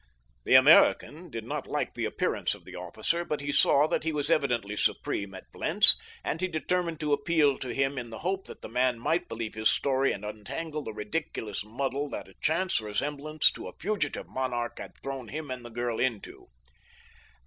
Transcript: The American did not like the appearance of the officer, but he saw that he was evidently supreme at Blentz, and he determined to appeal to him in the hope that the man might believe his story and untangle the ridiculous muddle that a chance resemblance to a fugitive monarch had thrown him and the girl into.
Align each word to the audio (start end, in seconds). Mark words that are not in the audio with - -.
The 0.45 0.55
American 0.55 1.29
did 1.29 1.43
not 1.43 1.67
like 1.67 1.93
the 1.93 2.05
appearance 2.05 2.55
of 2.55 2.65
the 2.65 2.75
officer, 2.75 3.23
but 3.23 3.39
he 3.39 3.51
saw 3.51 3.85
that 3.85 4.03
he 4.03 4.11
was 4.11 4.31
evidently 4.31 4.75
supreme 4.75 5.35
at 5.35 5.51
Blentz, 5.51 5.95
and 6.23 6.41
he 6.41 6.47
determined 6.47 6.99
to 7.01 7.13
appeal 7.13 7.59
to 7.59 7.67
him 7.69 7.99
in 7.99 8.09
the 8.09 8.17
hope 8.25 8.45
that 8.47 8.63
the 8.63 8.67
man 8.67 8.97
might 8.97 9.29
believe 9.29 9.53
his 9.53 9.69
story 9.69 10.11
and 10.11 10.25
untangle 10.25 10.83
the 10.83 10.91
ridiculous 10.91 11.63
muddle 11.63 12.09
that 12.09 12.27
a 12.27 12.33
chance 12.41 12.81
resemblance 12.81 13.51
to 13.51 13.67
a 13.67 13.77
fugitive 13.79 14.27
monarch 14.27 14.79
had 14.79 14.93
thrown 15.03 15.27
him 15.27 15.51
and 15.51 15.63
the 15.63 15.69
girl 15.69 15.99
into. 15.99 16.47